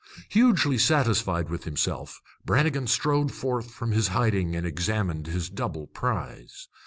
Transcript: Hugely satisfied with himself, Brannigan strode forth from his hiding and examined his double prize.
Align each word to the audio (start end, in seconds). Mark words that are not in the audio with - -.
Hugely 0.29 0.79
satisfied 0.79 1.47
with 1.49 1.65
himself, 1.65 2.23
Brannigan 2.43 2.87
strode 2.87 3.31
forth 3.31 3.69
from 3.69 3.91
his 3.91 4.07
hiding 4.07 4.55
and 4.55 4.65
examined 4.65 5.27
his 5.27 5.47
double 5.47 5.85
prize. 5.85 6.67